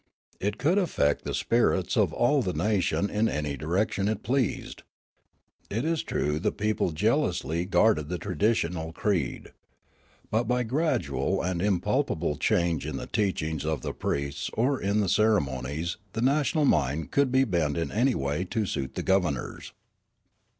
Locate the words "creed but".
8.93-10.45